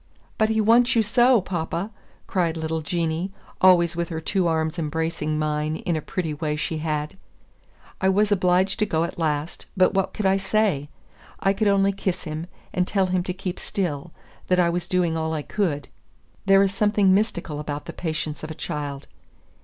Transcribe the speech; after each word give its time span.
"But 0.39 0.49
he 0.49 0.59
wants 0.59 0.95
you 0.95 1.03
so, 1.03 1.41
papa!" 1.41 1.91
cried 2.25 2.57
little 2.57 2.81
Jeanie, 2.81 3.31
always 3.61 3.95
with 3.95 4.09
her 4.09 4.19
two 4.19 4.47
arms 4.47 4.79
embracing 4.79 5.37
mine 5.37 5.75
in 5.75 5.95
a 5.95 6.01
pretty 6.01 6.33
way 6.33 6.55
she 6.55 6.79
had. 6.79 7.15
I 8.01 8.09
was 8.09 8.31
obliged 8.31 8.79
to 8.79 8.87
go 8.87 9.03
at 9.03 9.19
last, 9.19 9.67
but 9.77 9.93
what 9.93 10.11
could 10.11 10.25
I 10.25 10.37
say? 10.37 10.89
I 11.39 11.53
could 11.53 11.67
only 11.67 11.91
kiss 11.91 12.23
him, 12.23 12.47
and 12.73 12.87
tell 12.87 13.05
him 13.13 13.21
to 13.21 13.31
keep 13.31 13.59
still, 13.59 14.11
that 14.47 14.59
I 14.59 14.71
was 14.71 14.87
doing 14.87 15.15
all 15.15 15.33
I 15.35 15.43
could. 15.43 15.87
There 16.47 16.63
is 16.63 16.73
something 16.73 17.13
mystical 17.13 17.59
about 17.59 17.85
the 17.85 17.93
patience 17.93 18.41
of 18.43 18.49
a 18.49 18.55
child. 18.55 19.05